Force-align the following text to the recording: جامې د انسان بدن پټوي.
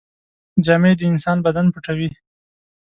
جامې 0.65 0.91
د 0.99 1.01
انسان 1.11 1.37
بدن 1.45 1.65
پټوي. 1.73 2.09